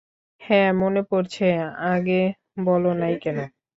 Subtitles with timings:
[0.41, 1.47] হ্যাঁ, মনে পড়ছে,
[1.91, 2.21] আগে
[2.65, 3.37] বলো নাই কেন।